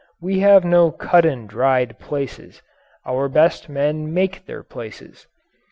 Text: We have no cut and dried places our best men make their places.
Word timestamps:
We 0.19 0.39
have 0.39 0.65
no 0.65 0.89
cut 0.89 1.27
and 1.27 1.47
dried 1.47 1.99
places 1.99 2.63
our 3.05 3.29
best 3.29 3.69
men 3.69 4.11
make 4.11 4.47
their 4.47 4.63
places. 4.63 5.27